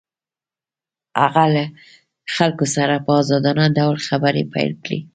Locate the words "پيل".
4.53-4.71